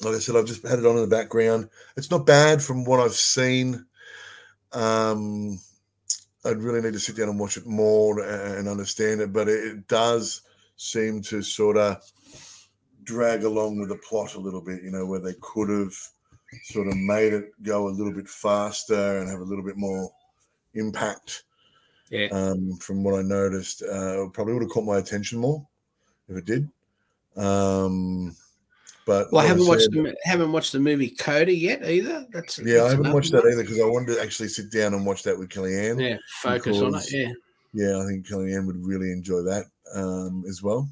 [0.00, 1.68] like I said, I've just had it on in the background.
[1.96, 3.84] It's not bad from what I've seen.
[4.72, 5.58] Um,
[6.44, 9.88] I'd really need to sit down and watch it more and understand it, but it,
[9.88, 10.42] does
[10.76, 12.00] seem to sort of
[13.02, 15.94] drag along with the plot a little bit, you know, where they could have
[16.62, 20.08] sort of made it go a little bit faster and have a little bit more
[20.74, 21.42] impact.
[22.10, 22.26] Yeah.
[22.32, 25.66] Um, from what I noticed, uh, probably would have caught my attention more
[26.28, 26.68] if it did.
[27.36, 28.36] Um,
[29.06, 32.26] but Well, I haven't watched said- the haven't watched the movie Coda yet either.
[32.32, 34.92] That's Yeah, that's I haven't watched that either because I wanted to actually sit down
[34.94, 36.00] and watch that with Kellyanne.
[36.00, 37.10] Yeah, focus on it.
[37.12, 37.32] Yeah,
[37.72, 40.88] Yeah, I think Kellyanne would really enjoy that um, as well.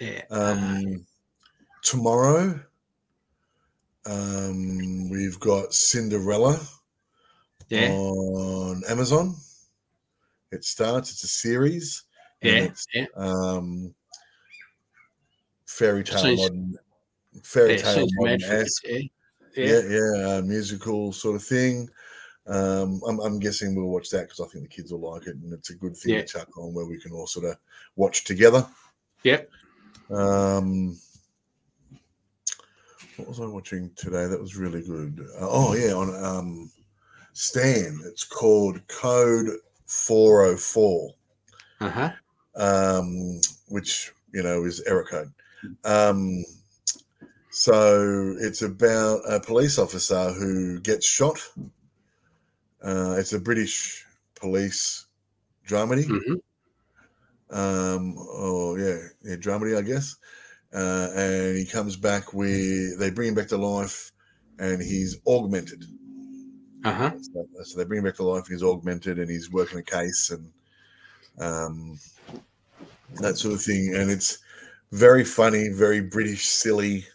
[0.00, 0.22] yeah.
[0.30, 1.06] Um,
[1.82, 2.58] tomorrow,
[4.06, 6.58] um, we've got Cinderella
[7.68, 9.36] yeah, on Amazon.
[10.52, 11.12] It starts.
[11.12, 12.04] It's a series.
[12.42, 13.06] yeah, yeah.
[13.16, 13.94] um,
[15.66, 16.76] fairy tale modern,
[17.44, 18.84] fairy tale modern for esque.
[18.86, 18.98] Yeah,
[19.56, 19.66] yeah.
[19.66, 21.88] yeah, yeah, uh, musical sort of thing.
[22.46, 25.36] Um, I'm, I'm guessing we'll watch that because I think the kids will like it,
[25.36, 26.22] and it's a good thing Yeah.
[26.22, 27.56] to chuck on where we can all sort of
[27.96, 28.66] watch together.
[29.22, 29.48] Yep.
[30.10, 30.98] Um,
[33.16, 34.26] what was I watching today?
[34.26, 35.20] That was really good.
[35.40, 36.70] Uh, oh yeah, on um,
[37.34, 38.00] Stan.
[38.06, 39.58] It's called Code
[39.90, 41.14] 404
[41.80, 42.10] Uh huh.
[42.54, 45.32] um, which you know is error code.
[45.84, 46.44] Um,
[47.50, 51.38] so it's about a police officer who gets shot.
[52.82, 55.06] Uh, it's a British police
[55.66, 56.08] dramedy.
[56.08, 56.40] hmm
[57.50, 60.16] Um, oh yeah, yeah, dramedy, I guess.
[60.74, 64.12] Uh, and he comes back with they bring him back to life,
[64.58, 65.84] and he's augmented.
[66.84, 67.12] Uh huh.
[67.20, 69.82] So, so they bring him back to life, and he's augmented, and he's working a
[69.82, 70.52] case, and
[71.38, 71.98] um,
[73.14, 73.94] that sort of thing.
[73.94, 74.38] And it's
[74.92, 77.06] very funny, very British, silly,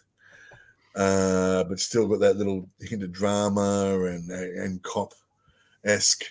[0.94, 5.12] uh, but still got that little hint of drama and and cop
[5.84, 6.24] esque,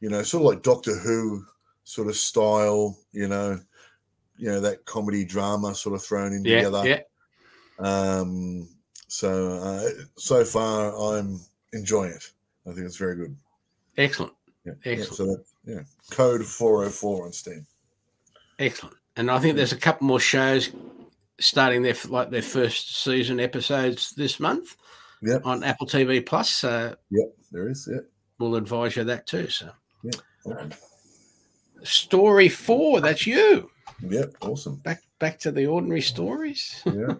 [0.00, 1.44] you know, sort of like Doctor Who
[1.84, 3.60] sort of style, you know,
[4.36, 6.84] you know that comedy drama sort of thrown in Yeah, together.
[6.88, 7.00] yeah.
[7.78, 8.68] Um,
[9.08, 11.40] so uh, so far, I'm
[11.72, 12.32] enjoying it.
[12.70, 13.36] I think it's very good.
[13.98, 14.32] Excellent,
[14.64, 15.14] Yeah, yeah, Excellent.
[15.16, 15.80] so that yeah,
[16.10, 17.66] code 404 on Stan.
[18.58, 18.96] excellent.
[19.16, 20.70] And I think there's a couple more shows
[21.40, 24.76] starting their like their first season episodes this month
[25.22, 26.48] Yep, on Apple TV Plus.
[26.48, 27.88] So yep, there is.
[27.90, 28.00] Yeah,
[28.38, 29.48] we'll advise you that too.
[29.48, 29.70] So
[30.46, 30.70] awesome.
[31.82, 33.00] story four.
[33.00, 33.70] That's you.
[34.08, 34.76] Yep, awesome.
[34.76, 36.80] Back back to the ordinary stories.
[36.86, 37.14] Yeah.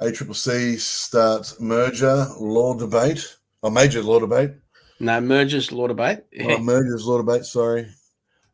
[0.00, 3.36] ACCC starts merger law debate.
[3.62, 4.52] A major law debate.
[5.00, 6.20] no mergers, law debate.
[6.40, 7.44] Uh, mergers law debate.
[7.44, 7.88] Sorry,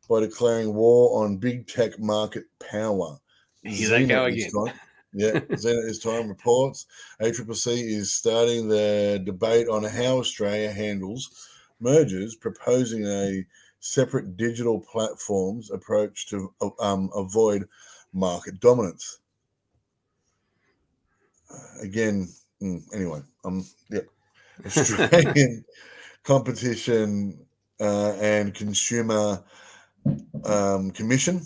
[0.08, 3.18] by declaring war on big tech market power.
[3.62, 4.50] Here they go again.
[4.50, 4.74] time-
[5.14, 6.86] Yeah, ZDNet this time reports
[7.20, 7.66] ACCC
[7.98, 11.48] is starting the debate on how Australia handles
[11.80, 13.44] mergers, proposing a
[13.80, 17.68] separate digital platforms approach to um, avoid
[18.14, 19.18] market dominance.
[21.52, 22.28] Uh, Again,
[22.62, 24.06] mm, anyway, um, yep.
[24.66, 25.64] Australian
[26.22, 27.38] Competition
[27.80, 29.42] uh, and Consumer
[30.44, 31.42] um, Commission.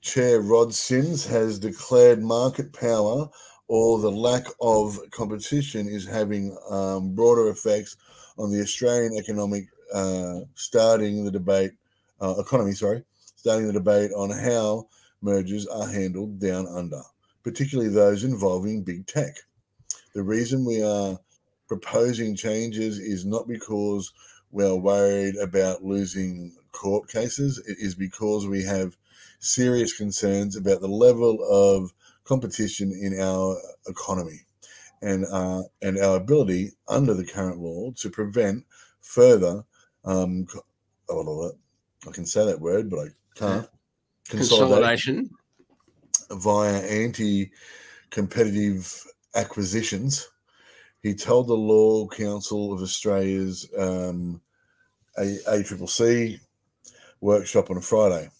[0.00, 3.28] Chair Rod Sims has declared market power.
[3.70, 7.98] Or the lack of competition is having um, broader effects
[8.38, 11.72] on the Australian economic, uh, starting the debate,
[12.22, 13.04] uh, economy, sorry,
[13.36, 14.88] starting the debate on how
[15.20, 17.02] mergers are handled down under,
[17.42, 19.36] particularly those involving big tech.
[20.14, 21.18] The reason we are
[21.68, 24.12] proposing changes is not because
[24.50, 28.96] we are worried about losing court cases, it is because we have
[29.38, 31.92] serious concerns about the level of
[32.24, 34.40] competition in our economy
[35.02, 38.64] and uh, and our ability under the current law to prevent
[39.00, 39.64] further
[40.04, 40.46] um,
[41.08, 41.52] oh,
[42.06, 43.68] I can say that word, but I can't.
[44.28, 45.30] Consolidation
[46.30, 49.04] via anti-competitive
[49.34, 50.28] acquisitions.
[51.02, 54.40] He told the Law Council of Australia's um,
[55.18, 56.40] ACCC
[57.20, 58.30] workshop on a Friday.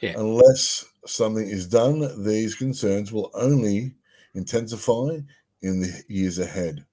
[0.00, 0.14] Yeah.
[0.16, 3.94] Unless something is done, these concerns will only
[4.34, 5.18] intensify
[5.62, 6.84] in the years ahead.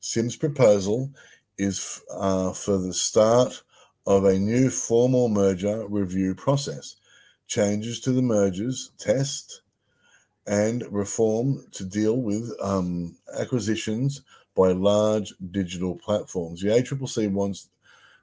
[0.00, 1.10] Sims' proposal
[1.58, 3.62] is uh, for the start
[4.06, 6.96] of a new formal merger review process,
[7.46, 9.62] changes to the mergers test,
[10.46, 14.22] and reform to deal with um, acquisitions
[14.54, 16.60] by large digital platforms.
[16.60, 17.68] The ACCC wants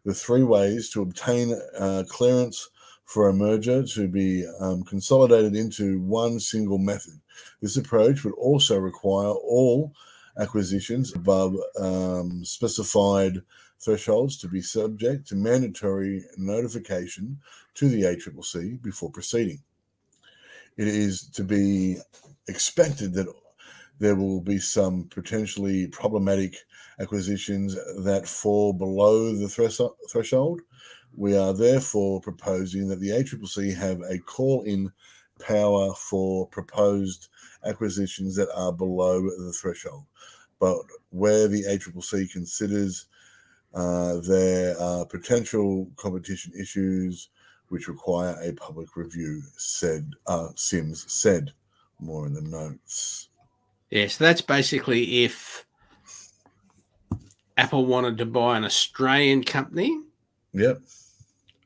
[0.06, 2.70] the three ways to obtain uh, clearance
[3.06, 7.20] for a merger to be um, consolidated into one single method.
[7.62, 9.94] This approach would also require all
[10.38, 13.42] acquisitions above um, specified
[13.80, 17.40] thresholds to be subject to mandatory notification
[17.74, 19.62] to the ACCC before proceeding.
[20.78, 21.98] It is to be
[22.48, 23.28] expected that
[24.00, 26.56] there will be some potentially problematic
[27.00, 30.62] acquisitions that fall below the threshold
[31.16, 34.92] we are therefore proposing that the ACCC have a call in
[35.40, 37.28] power for proposed
[37.66, 40.06] acquisitions that are below the threshold.
[40.60, 40.78] But
[41.10, 43.08] where the ACCC considers
[43.74, 47.30] uh, there are potential competition issues
[47.72, 51.54] which require a public review, said uh, Sims said.
[52.00, 53.30] More in the notes.
[53.92, 55.66] Yeah, so that's basically if
[57.58, 59.96] Apple wanted to buy an Australian company.
[60.54, 60.82] Yep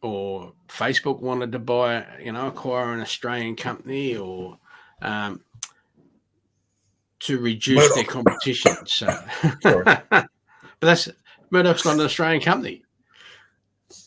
[0.06, 4.58] or Facebook wanted to buy, you know, acquire an Australian company or
[5.02, 5.42] um,
[7.20, 7.96] to reduce Murdoch.
[7.96, 8.76] their competition.
[8.86, 9.08] So,
[9.64, 10.30] but
[10.80, 11.10] that's
[11.50, 12.84] Murdoch's not an Australian company.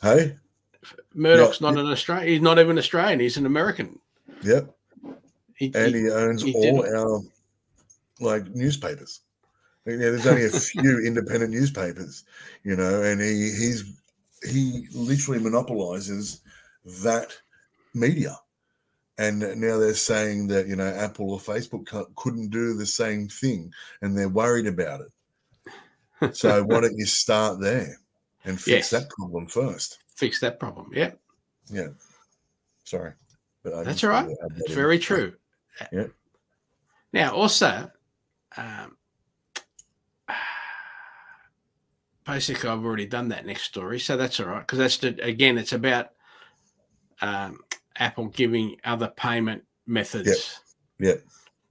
[0.01, 0.37] Hey,
[1.19, 2.29] Murdoch's not an Australian.
[2.29, 3.21] He's not even Australian.
[3.21, 3.99] He's an American.
[4.43, 4.75] Yep.
[5.55, 6.97] He, and he, he owns he all didn't.
[6.97, 7.21] our
[8.21, 9.21] like newspapers.
[9.85, 12.25] Yeah, there's only a few independent newspapers,
[12.63, 13.99] you know, and he he's
[14.43, 16.41] he literally monopolizes
[17.03, 17.37] that
[17.95, 18.39] media.
[19.19, 23.73] And now they're saying that, you know, Apple or Facebook couldn't do the same thing
[24.01, 26.37] and they're worried about it.
[26.37, 27.99] So why don't you start there
[28.45, 28.91] and fix yes.
[28.91, 29.99] that problem first?
[30.19, 30.91] Fix that problem.
[30.93, 31.13] Yeah.
[31.71, 31.91] Yeah.
[32.83, 33.13] Sorry.
[33.63, 34.29] But That's all right.
[34.57, 35.35] It's very true.
[35.93, 36.09] Yeah.
[37.13, 37.89] Now, also,
[38.57, 38.97] um,
[42.27, 45.57] basically I've already done that next story, so that's all right because that's the, again
[45.57, 46.11] it's about
[47.21, 47.61] um,
[47.97, 50.61] Apple giving other payment methods.
[50.99, 51.11] Yeah.
[51.11, 51.23] Yep.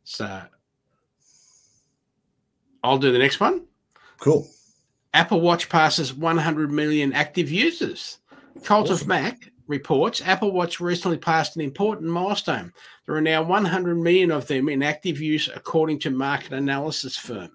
[0.05, 0.41] So
[2.81, 3.65] I'll do the next one.
[4.19, 4.47] Cool.
[5.13, 8.19] Apple Watch passes 100 million active users.
[8.63, 9.03] Cult awesome.
[9.03, 12.73] of Mac reports Apple Watch recently passed an important milestone.
[13.05, 17.51] There are now 100 million of them in active use, according to market analysis firm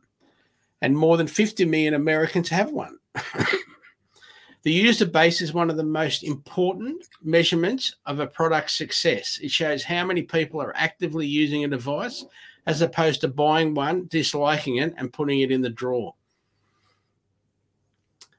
[0.83, 2.99] and more than 50 million Americans have one.
[4.63, 9.39] the user base is one of the most important measurements of a product's success.
[9.41, 12.25] It shows how many people are actively using a device
[12.67, 16.15] as opposed to buying one, disliking it, and putting it in the drawer.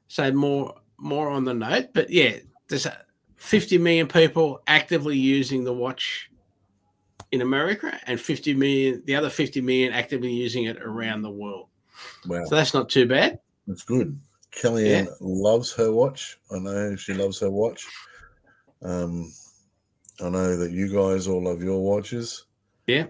[0.07, 2.38] So more more on the note, but yeah,
[2.68, 2.88] there's
[3.36, 6.30] 50 million people actively using the watch
[7.32, 11.68] in America and 50 million, the other 50 million actively using it around the world.
[12.28, 12.45] Wow.
[12.45, 13.39] So that's not too bad.
[13.68, 14.20] That's good.
[14.51, 15.11] Kellyanne yeah.
[15.20, 16.38] loves her watch.
[16.51, 17.86] I know she loves her watch.
[18.84, 19.34] Um,
[20.22, 22.45] I know that you guys all love your watches.
[22.88, 23.07] Yeah.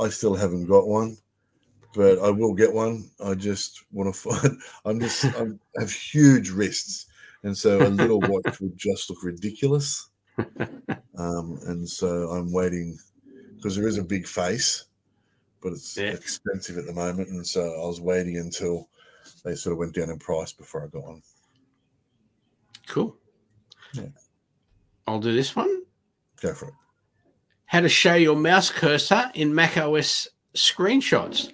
[0.00, 1.18] I still haven't got one,
[1.94, 3.10] but I will get one.
[3.22, 4.58] I just want to find.
[4.84, 5.24] I'm just.
[5.24, 5.48] I
[5.78, 7.06] have huge wrists,
[7.46, 10.10] and so a little watch would just look ridiculous.
[11.16, 12.98] Um, and so I'm waiting
[13.56, 14.84] because there is a big face,
[15.62, 16.08] but it's Yeah.
[16.10, 18.88] expensive at the moment, and so I was waiting until
[19.44, 21.22] they sort of went down in price before I got one.
[22.86, 23.16] Cool.
[23.92, 24.08] Yeah.
[25.06, 25.82] I'll do this one.
[26.40, 26.74] Go for it.
[27.66, 31.52] How to show your mouse cursor in macOS screenshots.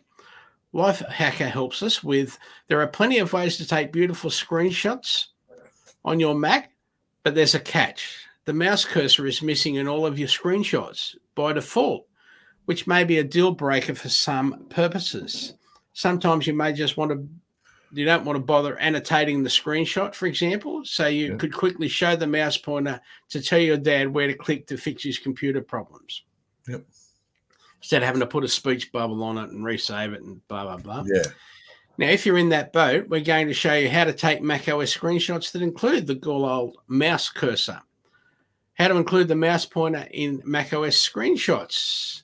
[0.74, 2.38] Lifehacker helps us with
[2.68, 5.26] there are plenty of ways to take beautiful screenshots
[6.04, 6.72] on your Mac,
[7.22, 8.26] but there's a catch.
[8.44, 12.06] The mouse cursor is missing in all of your screenshots by default,
[12.64, 15.54] which may be a deal breaker for some purposes.
[15.92, 17.26] Sometimes you may just want to
[17.94, 21.36] you don't want to bother annotating the screenshot, for example, so you Yeah.
[21.36, 22.98] could quickly show the mouse pointer
[23.28, 26.22] to tell your dad where to click to fix his computer problems.
[26.68, 26.86] Yep.
[27.82, 30.64] Instead of having to put a speech bubble on it and resave it and blah
[30.64, 31.04] blah blah.
[31.06, 31.30] Yeah.
[31.98, 34.96] Now, if you're in that boat, we're going to show you how to take macOS
[34.96, 37.80] screenshots that include the good old mouse cursor.
[38.74, 42.22] How to include the mouse pointer in macOS screenshots.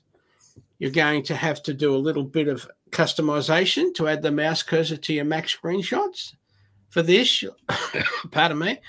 [0.79, 4.63] You're going to have to do a little bit of customization to add the mouse
[4.63, 6.35] cursor to your Mac screenshots.
[6.89, 7.43] For this,
[8.31, 8.79] pardon me,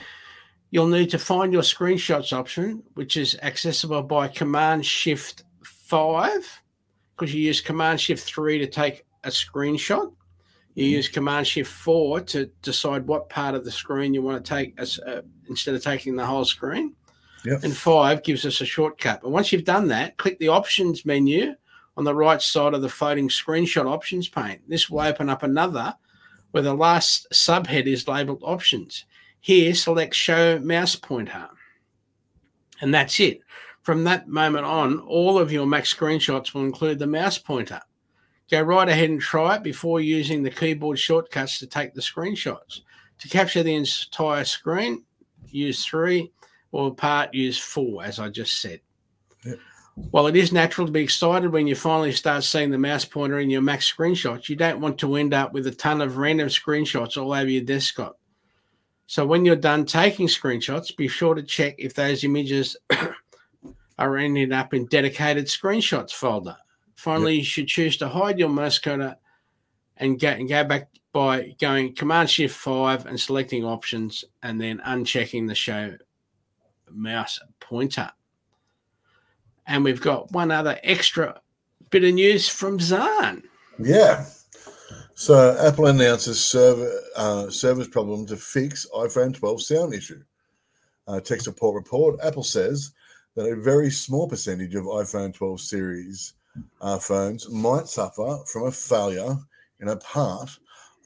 [0.71, 6.63] you'll need to find your screenshots option, which is accessible by Command Shift 5,
[7.17, 10.13] because you use Command Shift 3 to take a screenshot.
[10.75, 14.49] You use Command Shift 4 to decide what part of the screen you want to
[14.49, 16.95] take as, uh, instead of taking the whole screen.
[17.45, 17.65] Yep.
[17.65, 19.23] And 5 gives us a shortcut.
[19.23, 21.55] But once you've done that, click the Options menu
[21.97, 24.61] on the right side of the floating screenshot options pane.
[24.69, 25.95] This will open up another
[26.53, 29.05] where the last subhead is labeled Options.
[29.41, 31.49] Here, select Show Mouse Pointer.
[32.81, 33.41] And that's it.
[33.83, 37.81] From that moment on, all of your Mac screenshots will include the mouse pointer.
[38.51, 42.81] Go right ahead and try it before using the keyboard shortcuts to take the screenshots.
[43.19, 45.05] To capture the entire screen,
[45.47, 46.33] use three,
[46.73, 48.81] or part, use four, as I just said.
[49.45, 49.59] Yep.
[50.11, 53.39] While it is natural to be excited when you finally start seeing the mouse pointer
[53.39, 56.49] in your Mac screenshots, you don't want to end up with a ton of random
[56.49, 58.19] screenshots all over your desktop.
[59.07, 62.77] So when you're done taking screenshots, be sure to check if those images
[63.99, 66.57] are ending up in dedicated screenshots folder.
[67.01, 69.17] Finally, you should choose to hide your mouse cursor
[69.97, 74.83] and go, and go back by going Command Shift 5 and selecting options and then
[74.87, 75.97] unchecking the show
[76.91, 78.11] mouse pointer.
[79.67, 81.41] And we've got one other extra
[81.89, 83.45] bit of news from Zahn.
[83.79, 84.27] Yeah.
[85.15, 90.23] So Apple announces server uh, service problem to fix iPhone 12 sound issue.
[91.09, 92.21] Uh, tech support report.
[92.23, 92.91] Apple says
[93.37, 96.35] that a very small percentage of iPhone 12 series
[96.81, 99.37] uh, phones might suffer from a failure
[99.81, 100.51] in a part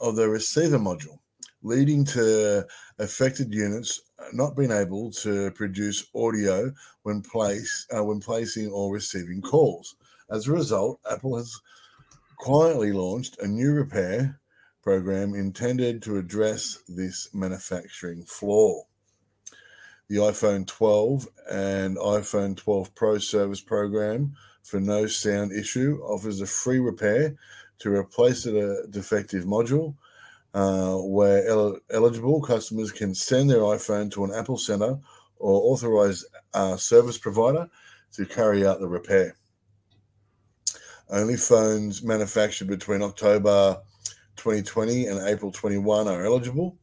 [0.01, 1.19] of the receiver module,
[1.63, 2.67] leading to
[2.99, 4.01] affected units
[4.33, 6.73] not being able to produce audio
[7.03, 9.97] when place uh, when placing or receiving calls.
[10.31, 11.61] As a result, Apple has
[12.39, 14.41] quietly launched a new repair
[14.83, 18.83] program intended to address this manufacturing flaw.
[20.09, 24.35] The iPhone 12 and iPhone 12 Pro service program
[24.65, 27.37] for no sound issue offers a free repair
[27.79, 29.95] to replace a defective module.
[30.55, 34.97] Uh, where el- eligible customers can send their iPhone to an Apple Center
[35.41, 37.69] or authorized uh, service provider
[38.13, 39.35] to carry out the repair.
[41.11, 43.83] Only phones manufactured between October
[44.37, 46.79] 2020 and April 21 are eligible.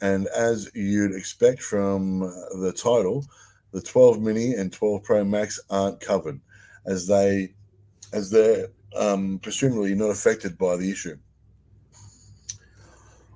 [0.00, 3.26] And as you'd expect from the title,
[3.72, 6.40] the 12 mini and 12 Pro Max aren't covered
[6.90, 7.54] as they
[8.12, 11.16] as they're um, presumably not affected by the issue.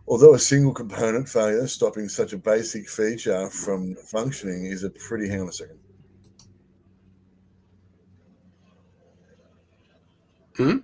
[0.06, 5.28] Although a single component failure stopping such a basic feature from functioning is a pretty
[5.28, 5.78] hang on a second.
[10.56, 10.76] Hmm?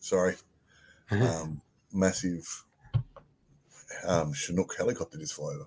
[0.00, 0.34] Sorry.
[1.10, 1.62] Um,
[1.92, 2.64] massive
[4.06, 5.66] um, Chinook helicopter just flew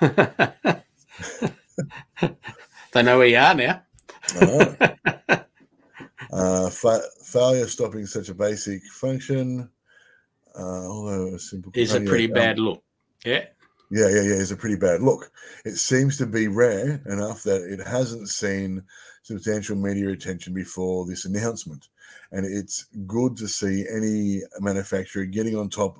[0.00, 0.82] over.
[2.92, 3.82] they know where you are now.
[6.34, 9.70] Uh, fa- failure stopping such a basic function,
[10.58, 12.82] uh, although a simple Is a pretty um, bad look.
[13.24, 13.44] Yeah.
[13.90, 14.34] Yeah, yeah, yeah.
[14.34, 15.30] It's a pretty bad look.
[15.64, 18.82] It seems to be rare enough that it hasn't seen
[19.22, 21.88] substantial media attention before this announcement.
[22.32, 25.98] And it's good to see any manufacturer getting on top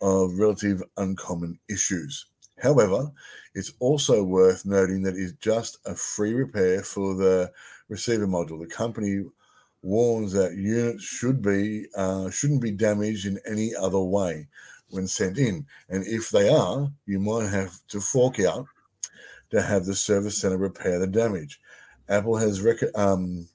[0.00, 2.24] of relative uncommon issues.
[2.60, 3.10] However,
[3.54, 7.52] it's also worth noting that it's just a free repair for the
[7.88, 8.60] receiver module.
[8.60, 9.24] The company
[9.82, 14.48] warns that units should be uh, shouldn't be damaged in any other way
[14.90, 15.66] when sent in.
[15.88, 18.66] And if they are, you might have to fork out
[19.50, 21.60] to have the service center repair the damage.
[22.08, 23.48] Apple has rec- um,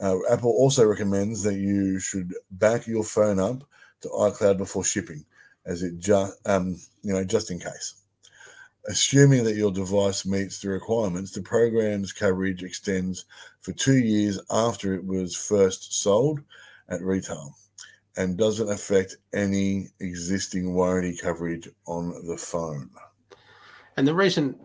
[0.00, 3.62] Uh, Apple also recommends that you should back your phone up
[4.00, 5.24] to iCloud before shipping,
[5.66, 7.94] as it just um, you know just in case.
[8.88, 13.26] Assuming that your device meets the requirements, the program's coverage extends
[13.60, 16.40] for two years after it was first sold
[16.88, 17.54] at retail
[18.16, 22.90] and doesn't affect any existing warranty coverage on the phone.
[23.96, 24.58] And the reason,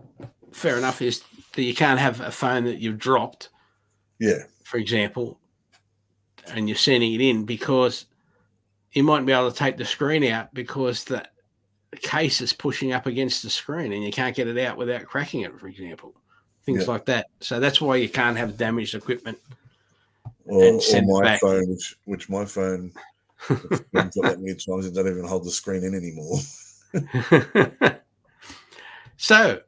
[0.51, 1.23] fair enough, is
[1.53, 3.49] that you can't have a phone that you've dropped,
[4.19, 5.39] Yeah, for example,
[6.53, 8.05] and you're sending it in because
[8.95, 11.23] you might be able to take the screen out because the
[12.01, 15.41] case is pushing up against the screen and you can't get it out without cracking
[15.41, 16.15] it, for example.
[16.65, 16.91] Things Yeah.
[16.93, 17.27] like that.
[17.41, 19.37] So that's why you can't have damaged equipment.
[20.45, 21.41] or, And or send it my back.
[21.41, 22.91] phone, which which my phone
[23.47, 23.59] got
[23.91, 26.39] that many times it doesn't even hold the screen in anymore.
[29.17, 29.61] so,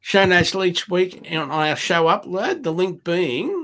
[0.00, 3.61] show notes each week on our show upload, the link being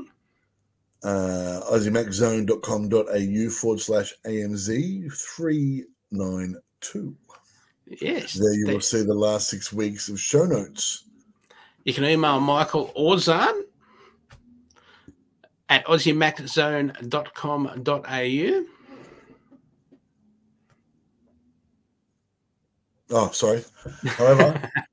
[1.05, 7.15] Uh, AussieMacZone.com.au forward slash AMZ three nine two.
[7.87, 8.35] yes.
[8.35, 11.05] There you will see the last six weeks of show notes.
[11.85, 13.63] You can email Michael Orzan
[15.69, 18.65] at aussiemaczone.com.au.
[23.11, 23.65] Oh, sorry.
[24.05, 24.71] However,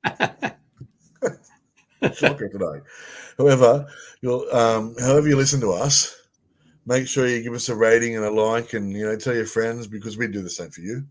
[2.14, 2.80] shocker today.
[3.38, 3.86] However,
[4.20, 6.14] you'll um, however you listen to us,
[6.86, 9.46] make sure you give us a rating and a like, and you know tell your
[9.46, 11.06] friends because we do the same for you,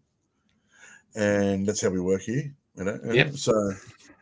[1.15, 2.53] and that's how we work here.
[2.75, 2.99] You know.
[3.11, 3.35] Yep.
[3.35, 3.71] So,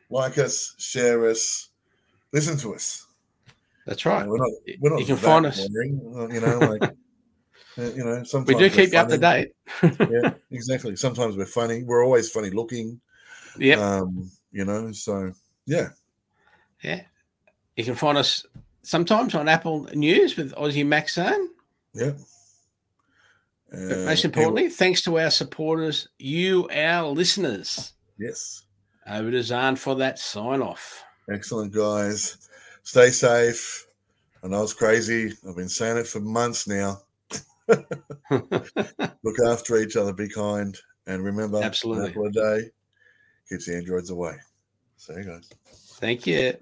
[0.10, 1.70] like us, share us,
[2.32, 3.08] listen to us.
[3.86, 4.28] That's right.
[4.28, 4.52] We're not.
[4.80, 5.68] We're not You can find us.
[5.68, 6.84] boring, uh, You know, like.
[7.78, 9.52] uh, You know, sometimes We do keep you up to date.
[9.82, 10.96] Yeah, exactly.
[10.96, 11.84] Sometimes we're funny.
[11.84, 13.02] We're always funny looking.
[13.58, 13.80] Yep.
[13.80, 15.34] Um, you know, so
[15.66, 15.90] yeah.
[16.84, 17.02] Yeah.
[17.78, 18.46] You can find us
[18.84, 21.50] sometimes on Apple News with Aussie Mac Zone.
[21.94, 22.12] Yeah.
[23.72, 27.94] But Uh, most importantly, thanks to our supporters, you, our listeners.
[28.20, 28.64] yes.
[29.08, 31.04] Over to Zahn for that sign off.
[31.30, 32.38] Excellent, guys.
[32.84, 33.86] Stay safe.
[34.44, 35.34] I know it's crazy.
[35.48, 37.02] I've been saying it for months now.
[38.30, 40.14] Look after each other.
[40.14, 40.78] Be kind.
[41.08, 42.10] And remember, an Absolutely.
[42.12, 42.70] apple a day
[43.50, 44.36] keeps the androids away.
[44.98, 45.50] See you guys.
[46.00, 46.58] Thank you.